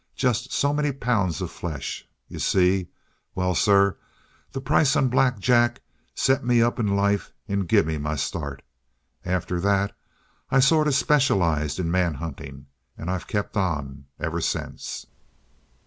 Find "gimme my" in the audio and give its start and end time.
7.67-8.15